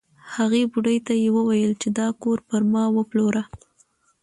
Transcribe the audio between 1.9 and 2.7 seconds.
دا کور پر